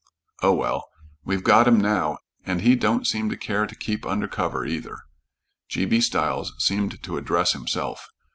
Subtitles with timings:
[0.41, 0.89] "Oh, well,
[1.23, 4.97] we've got him now, and he don't seem to care to keep under cover, either."
[5.69, 5.85] G.
[5.85, 6.01] B.
[6.01, 8.07] Stiles seemed to address himself.